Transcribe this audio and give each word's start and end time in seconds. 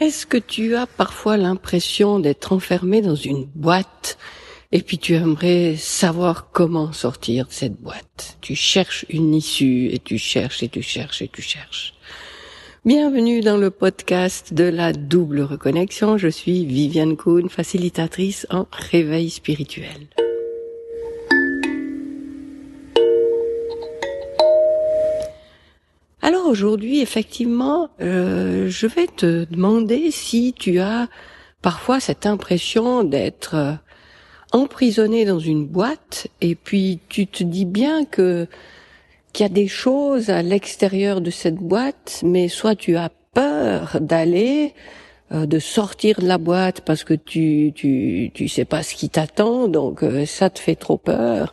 Est-ce 0.00 0.24
que 0.24 0.38
tu 0.38 0.76
as 0.76 0.86
parfois 0.86 1.36
l'impression 1.36 2.20
d'être 2.20 2.54
enfermé 2.54 3.02
dans 3.02 3.14
une 3.14 3.44
boîte 3.54 4.16
et 4.72 4.80
puis 4.80 4.96
tu 4.96 5.12
aimerais 5.12 5.76
savoir 5.76 6.50
comment 6.52 6.90
sortir 6.90 7.48
de 7.48 7.52
cette 7.52 7.78
boîte? 7.78 8.38
Tu 8.40 8.54
cherches 8.54 9.04
une 9.10 9.34
issue 9.34 9.90
et 9.92 9.98
tu 9.98 10.16
cherches 10.16 10.62
et 10.62 10.70
tu 10.70 10.80
cherches 10.80 11.20
et 11.20 11.28
tu 11.28 11.42
cherches. 11.42 11.92
Bienvenue 12.86 13.42
dans 13.42 13.58
le 13.58 13.70
podcast 13.70 14.54
de 14.54 14.64
la 14.64 14.94
double 14.94 15.42
reconnexion. 15.42 16.16
Je 16.16 16.28
suis 16.28 16.64
Viviane 16.64 17.18
Kuhn, 17.18 17.50
facilitatrice 17.50 18.46
en 18.48 18.68
réveil 18.72 19.28
spirituel. 19.28 20.08
Alors 26.30 26.46
aujourd'hui, 26.46 27.00
effectivement, 27.00 27.88
euh, 28.00 28.68
je 28.68 28.86
vais 28.86 29.08
te 29.08 29.46
demander 29.50 30.12
si 30.12 30.52
tu 30.52 30.78
as 30.78 31.08
parfois 31.60 31.98
cette 31.98 32.24
impression 32.24 33.02
d'être 33.02 33.56
euh, 33.56 33.72
emprisonné 34.52 35.24
dans 35.24 35.40
une 35.40 35.66
boîte 35.66 36.28
et 36.40 36.54
puis 36.54 37.00
tu 37.08 37.26
te 37.26 37.42
dis 37.42 37.64
bien 37.64 38.04
que 38.04 38.46
qu'il 39.32 39.42
y 39.42 39.46
a 39.46 39.52
des 39.52 39.66
choses 39.66 40.30
à 40.30 40.42
l'extérieur 40.42 41.20
de 41.20 41.32
cette 41.32 41.56
boîte, 41.56 42.20
mais 42.24 42.46
soit 42.46 42.76
tu 42.76 42.96
as 42.96 43.10
peur 43.34 43.98
d'aller, 44.00 44.72
de 45.30 45.58
sortir 45.58 46.20
de 46.20 46.26
la 46.26 46.38
boîte 46.38 46.80
parce 46.80 47.04
que 47.04 47.14
tu 47.14 47.72
tu 47.74 48.30
tu 48.34 48.48
sais 48.48 48.64
pas 48.64 48.82
ce 48.82 48.94
qui 48.94 49.08
t'attend, 49.08 49.68
donc 49.68 50.04
ça 50.26 50.50
te 50.50 50.58
fait 50.58 50.74
trop 50.74 50.96
peur 50.96 51.52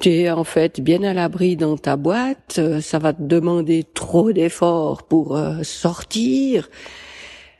tu 0.00 0.10
es 0.10 0.30
en 0.30 0.44
fait 0.44 0.80
bien 0.80 1.02
à 1.02 1.12
l'abri 1.12 1.56
dans 1.56 1.76
ta 1.76 1.96
boîte, 1.96 2.56
euh, 2.58 2.80
ça 2.80 2.98
va 2.98 3.12
te 3.12 3.22
demander 3.22 3.84
trop 3.84 4.32
d'efforts 4.32 5.04
pour 5.04 5.36
euh, 5.36 5.62
sortir. 5.62 6.68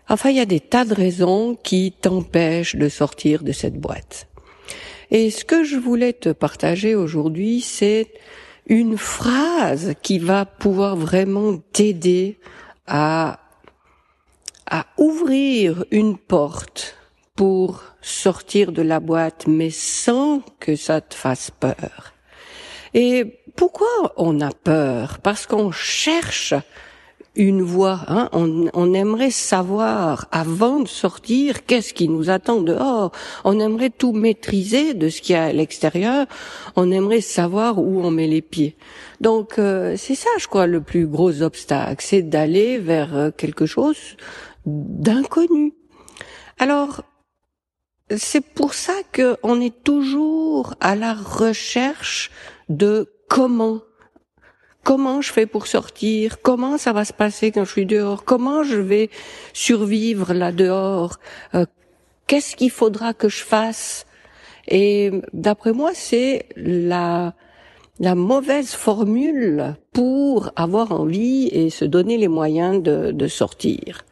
Enfin, 0.09 0.31
il 0.31 0.37
y 0.37 0.41
a 0.41 0.47
des 0.47 0.61
tas 0.61 0.85
de 0.85 0.95
raisons 0.95 1.57
qui 1.63 1.93
t'empêchent 1.99 2.77
de 2.77 2.89
sortir 2.89 3.43
de 3.43 3.53
cette 3.53 3.79
boîte. 3.79 4.29
Et 5.11 5.31
ce 5.31 5.45
que 5.45 5.65
je 5.65 5.77
voulais 5.77 6.13
te 6.13 6.31
partager 6.31 6.95
aujourd'hui, 6.95 7.61
c'est 7.61 8.09
une 8.67 8.99
phrase 8.99 9.95
qui 10.03 10.19
va 10.19 10.45
pouvoir 10.45 10.97
vraiment 10.97 11.57
t'aider 11.73 12.39
à 12.87 13.41
ouvrir 14.99 15.85
une 15.91 16.17
porte 16.17 16.97
pour 17.35 17.83
sortir 18.01 18.73
de 18.73 18.83
la 18.83 19.01
boîte, 19.01 19.47
mais 19.47 19.71
sans 19.71 20.43
que 20.61 20.77
ça 20.77 21.01
te 21.01 21.15
fasse 21.15 21.51
peur. 21.51 22.15
Et 22.93 23.41
pourquoi 23.57 23.89
on 24.17 24.41
a 24.41 24.51
peur? 24.51 25.19
Parce 25.19 25.47
qu'on 25.47 25.73
cherche 25.73 26.55
une 27.37 27.63
voie. 27.63 28.01
Hein? 28.07 28.29
On, 28.33 28.67
on, 28.73 28.95
aimerait 28.95 29.31
savoir 29.31 30.29
avant 30.31 30.81
de 30.81 30.89
sortir 30.89 31.67
qu'est-ce 31.67 31.93
qui 31.93 32.09
nous 32.09 32.31
attend 32.31 32.61
dehors. 32.61 33.11
On 33.45 33.59
aimerait 33.59 33.91
tout 33.91 34.13
maîtriser 34.13 34.95
de 34.95 35.09
ce 35.09 35.21
qu'il 35.21 35.35
y 35.35 35.39
a 35.39 35.47
à 35.47 35.53
l'extérieur. 35.53 36.27
On 36.77 36.93
aimerait 36.93 37.21
savoir 37.21 37.79
où 37.79 38.05
on 38.05 38.11
met 38.11 38.29
les 38.29 38.43
pieds. 38.43 38.77
Donc 39.21 39.59
euh, 39.59 39.97
c'est 39.97 40.15
ça, 40.15 40.31
je 40.39 40.47
crois, 40.47 40.67
le 40.67 40.81
plus 40.81 41.07
gros 41.07 41.43
obstacle, 41.43 42.05
c'est 42.05 42.23
d'aller 42.23 42.79
vers 42.79 43.17
euh, 43.17 43.31
quelque 43.37 43.67
chose 43.67 44.17
d'inconnu. 44.67 45.75
Alors 46.59 47.03
c'est 48.11 48.45
pour 48.45 48.75
ça 48.75 48.95
qu'on 49.15 49.61
est 49.61 49.83
toujours 49.83 50.75
à 50.81 50.95
la 50.95 51.15
recherche 51.15 52.31
de 52.69 53.11
comment. 53.29 53.81
Comment 54.83 55.23
je 55.23 55.33
fais 55.33 55.47
pour 55.47 55.67
sortir, 55.67 56.43
comment 56.43 56.77
ça 56.77 56.93
va 56.93 57.07
se 57.07 57.15
passer 57.15 57.51
quand 57.51 57.65
je 57.65 57.71
suis 57.71 57.87
dehors, 57.87 58.25
comment 58.25 58.63
je 58.63 58.77
vais 58.77 59.09
survivre 59.55 60.35
là 60.35 60.53
dehors, 60.53 61.19
euh, 61.55 61.65
qu'est-ce 62.27 62.55
qu'il 62.55 62.71
faudra 62.71 63.15
que 63.15 63.31
je 63.31 63.43
fasse? 63.43 64.05
Et 64.69 65.11
d'après 65.33 65.73
moi, 65.73 65.93
c'est 65.95 66.49
la 66.57 67.35
la 68.01 68.17
mauvaise 68.17 68.73
formule 68.73 69.77
pour 69.93 70.51
avoir 70.57 70.93
envie 70.93 71.47
et 71.53 71.71
se 71.71 71.85
donner 71.85 72.19
les 72.19 72.29
moyens 72.29 72.83
de, 72.83 73.13
de 73.13 73.29
sortir 73.29 74.05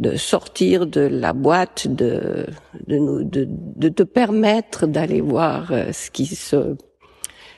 de 0.00 0.16
sortir 0.16 0.86
de 0.86 1.02
la 1.02 1.32
boîte, 1.32 1.86
de 1.86 2.46
de 2.86 2.96
nous 2.96 3.22
de, 3.22 3.46
de 3.48 3.88
te 3.88 4.02
permettre 4.02 4.86
d'aller 4.86 5.20
voir 5.20 5.70
euh, 5.70 5.92
ce 5.92 6.10
qui 6.10 6.26
se 6.26 6.76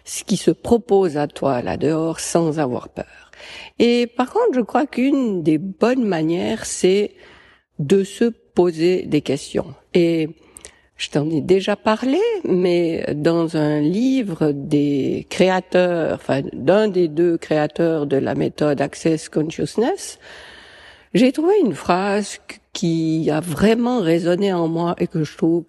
ce 0.04 0.24
qui 0.24 0.36
se 0.36 0.50
propose 0.50 1.16
à 1.16 1.28
toi 1.28 1.62
là 1.62 1.76
dehors 1.76 2.20
sans 2.20 2.58
avoir 2.58 2.88
peur. 2.88 3.30
Et 3.78 4.06
par 4.06 4.30
contre, 4.30 4.54
je 4.54 4.60
crois 4.60 4.86
qu'une 4.86 5.42
des 5.42 5.58
bonnes 5.58 6.04
manières, 6.04 6.66
c'est 6.66 7.12
de 7.78 8.04
se 8.04 8.24
poser 8.24 9.02
des 9.06 9.20
questions. 9.20 9.74
Et 9.94 10.28
je 10.96 11.10
t'en 11.10 11.28
ai 11.30 11.40
déjà 11.40 11.76
parlé, 11.76 12.20
mais 12.44 13.04
dans 13.14 13.56
un 13.56 13.80
livre 13.80 14.52
des 14.52 15.26
créateurs, 15.30 16.14
enfin 16.14 16.42
d'un 16.52 16.88
des 16.88 17.08
deux 17.08 17.38
créateurs 17.38 18.06
de 18.06 18.16
la 18.16 18.34
méthode 18.34 18.80
Access 18.80 19.28
Consciousness, 19.28 20.18
j'ai 21.14 21.32
trouvé 21.32 21.54
une 21.60 21.74
phrase 21.74 22.38
qui 22.72 23.30
a 23.30 23.40
vraiment 23.40 24.00
résonné 24.00 24.52
en 24.52 24.68
moi 24.68 24.94
et 24.98 25.06
que 25.06 25.24
je 25.24 25.36
trouve 25.36 25.64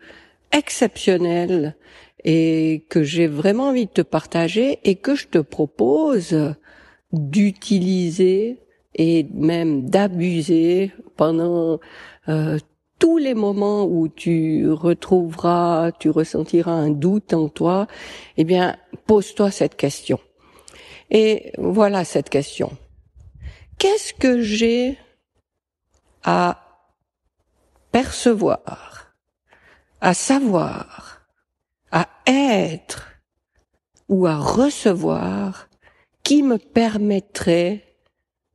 exceptionnelle 0.51 1.75
et 2.23 2.85
que 2.89 3.03
j'ai 3.03 3.27
vraiment 3.27 3.69
envie 3.69 3.85
de 3.85 3.91
te 3.91 4.01
partager 4.01 4.79
et 4.83 4.95
que 4.95 5.15
je 5.15 5.27
te 5.27 5.39
propose 5.39 6.55
d'utiliser 7.11 8.59
et 8.95 9.27
même 9.33 9.89
d'abuser 9.89 10.91
pendant 11.17 11.79
euh, 12.29 12.57
tous 12.99 13.17
les 13.17 13.33
moments 13.33 13.83
où 13.83 14.07
tu 14.07 14.69
retrouveras, 14.71 15.91
tu 15.91 16.09
ressentiras 16.09 16.71
un 16.71 16.89
doute 16.89 17.33
en 17.33 17.49
toi, 17.49 17.87
eh 18.37 18.45
bien, 18.45 18.77
pose-toi 19.07 19.51
cette 19.51 19.75
question. 19.75 20.19
Et 21.11 21.51
voilà 21.57 22.05
cette 22.05 22.29
question. 22.29 22.71
Qu'est-ce 23.77 24.13
que 24.13 24.41
j'ai 24.41 24.97
à 26.23 26.59
percevoir, 27.91 29.13
à 30.01 30.13
savoir, 30.13 31.21
à 31.91 32.07
être 32.25 33.11
ou 34.09 34.27
à 34.27 34.35
recevoir 34.35 35.69
qui 36.23 36.43
me 36.43 36.57
permettrait 36.57 37.97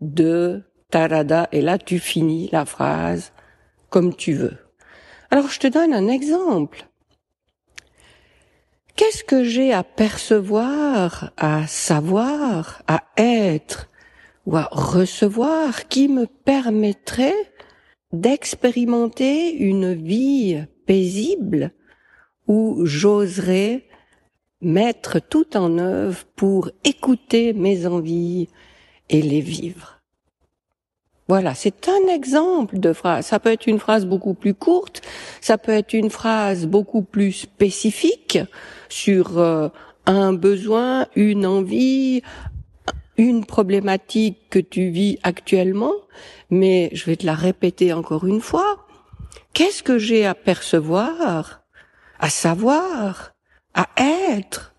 de 0.00 0.62
tarada 0.90 1.48
et 1.52 1.60
là 1.60 1.78
tu 1.78 1.98
finis 1.98 2.48
la 2.52 2.64
phrase 2.64 3.32
comme 3.90 4.14
tu 4.14 4.32
veux. 4.34 4.56
Alors 5.30 5.48
je 5.48 5.60
te 5.60 5.66
donne 5.66 5.92
un 5.92 6.08
exemple. 6.08 6.86
Qu'est-ce 8.96 9.22
que 9.22 9.44
j'ai 9.44 9.72
à 9.72 9.84
percevoir, 9.84 11.30
à 11.36 11.68
savoir, 11.68 12.82
à 12.88 13.04
être 13.16 13.88
ou 14.46 14.56
à 14.56 14.68
recevoir 14.72 15.86
qui 15.86 16.08
me 16.08 16.26
permettrait 16.26 17.52
d'expérimenter 18.12 19.54
une 19.54 19.94
vie 19.94 20.64
paisible 20.86 21.72
où 22.46 22.84
j'oserais 22.84 23.84
mettre 24.60 25.20
tout 25.20 25.56
en 25.56 25.78
œuvre 25.78 26.24
pour 26.34 26.70
écouter 26.84 27.52
mes 27.52 27.86
envies 27.86 28.48
et 29.08 29.22
les 29.22 29.40
vivre. 29.40 29.98
Voilà, 31.28 31.54
c'est 31.54 31.88
un 31.90 32.08
exemple 32.08 32.78
de 32.78 32.94
phrase. 32.94 33.26
Ça 33.26 33.38
peut 33.38 33.52
être 33.52 33.66
une 33.66 33.78
phrase 33.78 34.06
beaucoup 34.06 34.32
plus 34.32 34.54
courte, 34.54 35.02
ça 35.42 35.58
peut 35.58 35.72
être 35.72 35.92
une 35.92 36.08
phrase 36.08 36.66
beaucoup 36.66 37.02
plus 37.02 37.32
spécifique 37.32 38.38
sur 38.88 39.38
euh, 39.38 39.68
un 40.06 40.32
besoin, 40.32 41.06
une 41.16 41.44
envie, 41.44 42.22
une 43.18 43.44
problématique 43.44 44.48
que 44.48 44.58
tu 44.58 44.88
vis 44.88 45.18
actuellement, 45.22 45.94
mais 46.50 46.88
je 46.92 47.04
vais 47.04 47.16
te 47.16 47.26
la 47.26 47.34
répéter 47.34 47.92
encore 47.92 48.26
une 48.26 48.40
fois. 48.40 48.86
Qu'est-ce 49.52 49.82
que 49.82 49.98
j'ai 49.98 50.24
à 50.24 50.34
percevoir 50.34 51.58
à 52.18 52.30
savoir, 52.30 53.34
à 53.74 53.88
être, 53.96 54.74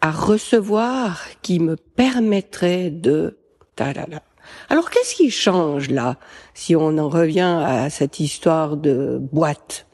à 0.00 0.10
recevoir 0.10 1.22
qui 1.42 1.60
me 1.60 1.76
permettrait 1.76 2.90
de 2.90 3.38
Alors 4.68 4.90
qu'est-ce 4.90 5.14
qui 5.14 5.30
change 5.30 5.90
là 5.90 6.16
si 6.52 6.76
on 6.76 6.98
en 6.98 7.08
revient 7.08 7.62
à 7.64 7.90
cette 7.90 8.20
histoire 8.20 8.76
de 8.76 9.18
boîte? 9.32 9.86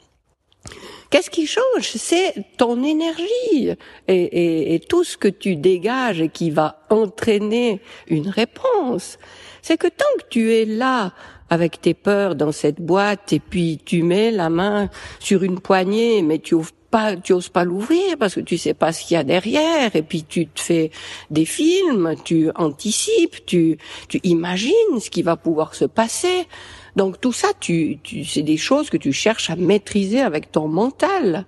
Qu'est-ce 1.11 1.29
qui 1.29 1.45
change? 1.45 1.81
C'est 1.81 2.33
ton 2.55 2.83
énergie 2.83 3.69
et, 4.07 4.73
et, 4.73 4.79
tout 4.79 5.03
ce 5.03 5.17
que 5.17 5.27
tu 5.27 5.57
dégages 5.57 6.21
et 6.21 6.29
qui 6.29 6.51
va 6.51 6.83
entraîner 6.89 7.81
une 8.07 8.29
réponse. 8.29 9.19
C'est 9.61 9.77
que 9.77 9.87
tant 9.87 10.05
que 10.19 10.25
tu 10.29 10.53
es 10.53 10.63
là 10.63 11.11
avec 11.49 11.81
tes 11.81 11.93
peurs 11.93 12.35
dans 12.35 12.53
cette 12.53 12.79
boîte 12.79 13.33
et 13.33 13.41
puis 13.41 13.77
tu 13.83 14.03
mets 14.03 14.31
la 14.31 14.49
main 14.49 14.89
sur 15.19 15.43
une 15.43 15.59
poignée 15.59 16.21
mais 16.21 16.39
tu 16.39 16.55
oses 16.55 16.71
pas 16.91 17.15
tu 17.15 17.33
oses 17.33 17.49
pas 17.49 17.63
l'ouvrir 17.63 18.17
parce 18.19 18.35
que 18.35 18.41
tu 18.41 18.57
sais 18.57 18.73
pas 18.73 18.91
ce 18.91 19.03
qu'il 19.03 19.15
y 19.15 19.17
a 19.17 19.23
derrière 19.23 19.95
et 19.95 20.03
puis 20.03 20.23
tu 20.23 20.47
te 20.47 20.59
fais 20.59 20.91
des 21.29 21.45
films, 21.45 22.15
tu 22.23 22.51
anticipes, 22.55 23.45
tu 23.45 23.77
tu 24.09 24.19
imagines 24.23 24.99
ce 24.99 25.09
qui 25.09 25.23
va 25.23 25.37
pouvoir 25.37 25.73
se 25.73 25.85
passer. 25.85 26.47
Donc 26.95 27.21
tout 27.21 27.31
ça, 27.31 27.47
tu, 27.59 27.99
tu 28.03 28.25
c'est 28.25 28.43
des 28.43 28.57
choses 28.57 28.89
que 28.89 28.97
tu 28.97 29.13
cherches 29.13 29.49
à 29.49 29.55
maîtriser 29.55 30.21
avec 30.21 30.51
ton 30.51 30.67
mental. 30.67 31.45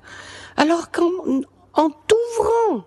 Alors 0.55 0.89
qu'en 0.91 1.11
en 1.73 1.89
t'ouvrant, 1.89 2.85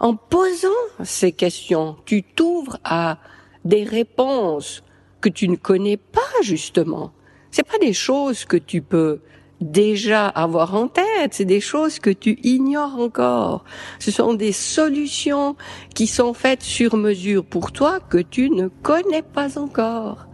en 0.00 0.14
posant 0.14 0.68
ces 1.02 1.32
questions, 1.32 1.96
tu 2.04 2.22
t'ouvres 2.22 2.78
à 2.84 3.18
des 3.64 3.84
réponses 3.84 4.82
que 5.20 5.28
tu 5.28 5.48
ne 5.48 5.56
connais 5.56 5.96
pas 5.96 6.20
justement. 6.42 7.12
C'est 7.50 7.66
pas 7.66 7.78
des 7.78 7.92
choses 7.92 8.44
que 8.44 8.56
tu 8.56 8.82
peux 8.82 9.20
déjà 9.60 10.28
avoir 10.28 10.74
en 10.74 10.88
tête, 10.88 11.32
c'est 11.32 11.44
des 11.44 11.60
choses 11.60 11.98
que 11.98 12.10
tu 12.10 12.38
ignores 12.42 12.98
encore. 12.98 13.64
Ce 13.98 14.10
sont 14.10 14.34
des 14.34 14.52
solutions 14.52 15.56
qui 15.94 16.06
sont 16.06 16.34
faites 16.34 16.62
sur 16.62 16.96
mesure 16.96 17.44
pour 17.44 17.72
toi 17.72 18.00
que 18.00 18.18
tu 18.18 18.50
ne 18.50 18.68
connais 18.68 19.22
pas 19.22 19.58
encore. 19.58 20.28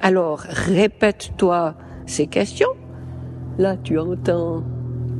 Alors 0.00 0.40
répète-toi 0.40 1.74
ces 2.06 2.26
questions. 2.26 2.74
Là, 3.58 3.76
tu 3.76 3.98
entends 3.98 4.64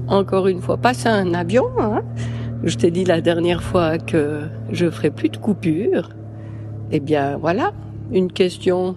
encore 0.09 0.49
une 0.49 0.61
fois 0.61 0.77
passer 0.77 1.09
un 1.09 1.35
avion. 1.35 1.67
Hein 1.79 2.03
je 2.65 2.77
t'ai 2.77 2.91
dit 2.91 3.05
la 3.05 3.21
dernière 3.21 3.63
fois 3.63 3.99
que 3.99 4.43
je 4.71 4.89
ferai 4.91 5.11
plus 5.11 5.29
de 5.29 5.37
coupures. 5.37 6.09
Eh 6.91 7.01
bien, 7.01 7.37
voilà, 7.37 7.73
une 8.11 8.33
question 8.33 8.97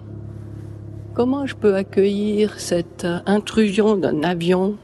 Comment 1.18 1.46
je 1.46 1.56
peux 1.56 1.74
accueillir 1.74 2.60
cette 2.60 3.04
intrusion 3.26 3.96
d'un 3.96 4.22
avion 4.22 4.78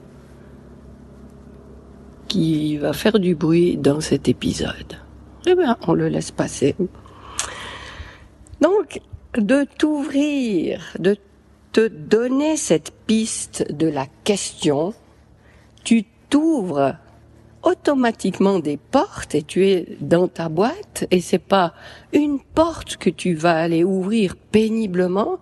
qui 2.27 2.77
va 2.77 2.93
faire 2.93 3.21
du 3.21 3.37
bruit 3.37 3.77
dans 3.77 4.01
cet 4.01 4.27
épisode? 4.27 4.99
Eh 5.47 5.55
bien, 5.55 5.77
on 5.87 5.95
le 5.95 6.09
laisse 6.09 6.33
passer. 6.33 6.75
Donc, 8.61 9.01
de 9.39 9.65
t'ouvrir, 9.79 10.83
de 10.99 11.17
te 11.71 11.87
donner 11.87 12.57
cette 12.57 12.93
piste 13.07 13.73
de 13.73 13.87
la 13.87 14.07
question, 14.25 14.93
tu 15.85 16.03
t'ouvres 16.31 16.97
automatiquement 17.63 18.59
des 18.59 18.77
portes 18.77 19.37
et 19.37 19.45
tu 19.45 19.69
es 19.69 19.97
dans 20.01 20.27
ta 20.27 20.49
boîte 20.49 21.07
et 21.13 21.21
c'est 21.21 21.39
pas 21.39 21.75
une 22.13 22.41
porte 22.41 22.97
que 22.97 23.11
tu 23.11 23.35
vas 23.35 23.57
aller 23.57 23.85
ouvrir 23.85 24.35
péniblement, 24.35 25.39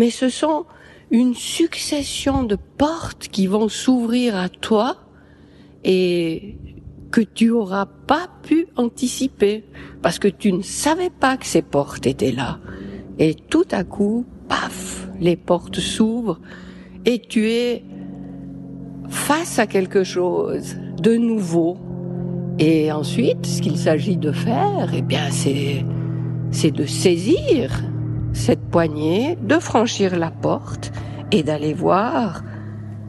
mais 0.00 0.08
ce 0.08 0.30
sont 0.30 0.64
une 1.10 1.34
succession 1.34 2.42
de 2.42 2.56
portes 2.56 3.28
qui 3.28 3.46
vont 3.46 3.68
s'ouvrir 3.68 4.34
à 4.34 4.48
toi 4.48 4.96
et 5.84 6.56
que 7.10 7.20
tu 7.20 7.50
auras 7.50 7.84
pas 7.84 8.30
pu 8.42 8.66
anticiper 8.76 9.62
parce 10.00 10.18
que 10.18 10.28
tu 10.28 10.54
ne 10.54 10.62
savais 10.62 11.10
pas 11.10 11.36
que 11.36 11.44
ces 11.44 11.60
portes 11.60 12.06
étaient 12.06 12.32
là. 12.32 12.60
Et 13.18 13.34
tout 13.34 13.66
à 13.72 13.84
coup, 13.84 14.24
paf, 14.48 15.06
les 15.20 15.36
portes 15.36 15.80
s'ouvrent 15.80 16.40
et 17.04 17.18
tu 17.18 17.50
es 17.50 17.84
face 19.10 19.58
à 19.58 19.66
quelque 19.66 20.02
chose 20.02 20.76
de 20.96 21.14
nouveau. 21.16 21.76
Et 22.58 22.90
ensuite, 22.90 23.44
ce 23.44 23.60
qu'il 23.60 23.76
s'agit 23.76 24.16
de 24.16 24.32
faire, 24.32 24.92
eh 24.94 25.02
bien, 25.02 25.30
c'est, 25.30 25.84
c'est 26.52 26.70
de 26.70 26.86
saisir 26.86 27.82
cette 28.32 28.60
poignée, 28.60 29.36
de 29.40 29.58
franchir 29.58 30.16
la 30.18 30.30
porte 30.30 30.92
et 31.32 31.42
d'aller 31.42 31.74
voir 31.74 32.42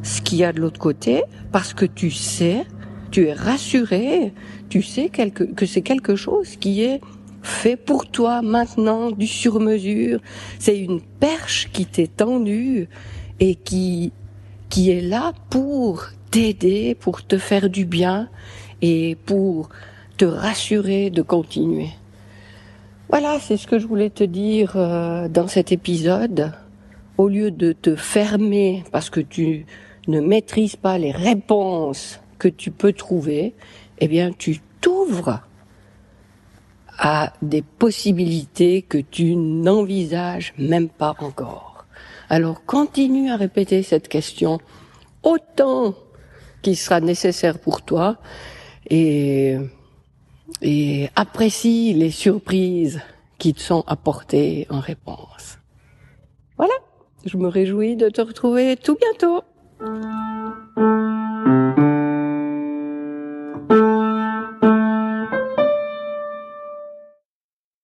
ce 0.03 0.21
qu'il 0.21 0.39
y 0.39 0.43
a 0.43 0.51
de 0.51 0.59
l'autre 0.59 0.79
côté 0.79 1.23
parce 1.51 1.73
que 1.73 1.85
tu 1.85 2.11
sais, 2.11 2.65
tu 3.11 3.27
es 3.27 3.33
rassuré, 3.33 4.33
tu 4.69 4.81
sais 4.81 5.09
que 5.09 5.65
c'est 5.65 5.81
quelque 5.81 6.15
chose 6.15 6.55
qui 6.55 6.81
est 6.83 7.01
fait 7.43 7.75
pour 7.75 8.09
toi 8.09 8.41
maintenant 8.41 9.11
du 9.11 9.27
sur-mesure. 9.27 10.19
C'est 10.59 10.77
une 10.77 11.01
perche 11.01 11.69
qui 11.71 11.85
t'est 11.85 12.15
tendue 12.15 12.87
et 13.39 13.55
qui, 13.55 14.13
qui 14.69 14.91
est 14.91 15.01
là 15.01 15.33
pour 15.49 16.05
t'aider, 16.29 16.95
pour 16.95 17.25
te 17.25 17.37
faire 17.37 17.69
du 17.69 17.85
bien 17.85 18.29
et 18.81 19.17
pour 19.25 19.69
te 20.17 20.25
rassurer 20.25 21.09
de 21.09 21.21
continuer. 21.21 21.89
Voilà, 23.11 23.39
c'est 23.41 23.57
ce 23.57 23.67
que 23.67 23.77
je 23.77 23.87
voulais 23.87 24.09
te 24.09 24.23
dire 24.23 24.77
euh, 24.77 25.27
dans 25.27 25.49
cet 25.49 25.73
épisode. 25.73 26.53
Au 27.17 27.27
lieu 27.27 27.51
de 27.51 27.73
te 27.73 27.97
fermer 27.97 28.85
parce 28.93 29.09
que 29.09 29.19
tu 29.19 29.65
ne 30.07 30.21
maîtrises 30.21 30.77
pas 30.77 30.97
les 30.97 31.11
réponses 31.11 32.21
que 32.39 32.47
tu 32.47 32.71
peux 32.71 32.93
trouver, 32.93 33.53
eh 33.99 34.07
bien, 34.07 34.31
tu 34.31 34.59
t'ouvres 34.79 35.41
à 36.97 37.33
des 37.41 37.61
possibilités 37.61 38.81
que 38.81 38.99
tu 38.99 39.35
n'envisages 39.35 40.53
même 40.57 40.87
pas 40.87 41.17
encore. 41.19 41.85
Alors, 42.29 42.63
continue 42.63 43.29
à 43.29 43.35
répéter 43.35 43.83
cette 43.83 44.07
question 44.07 44.59
autant 45.21 45.95
qu'il 46.61 46.77
sera 46.77 47.01
nécessaire 47.01 47.59
pour 47.59 47.81
toi 47.81 48.19
et 48.89 49.57
et 50.61 51.09
apprécie 51.15 51.93
les 51.93 52.11
surprises 52.11 53.01
qui 53.37 53.53
te 53.53 53.61
sont 53.61 53.83
apportées 53.87 54.67
en 54.69 54.79
réponse. 54.79 55.57
Voilà, 56.57 56.73
je 57.25 57.37
me 57.37 57.47
réjouis 57.47 57.95
de 57.95 58.09
te 58.09 58.21
retrouver 58.21 58.77
tout 58.77 58.95
bientôt. 58.95 59.41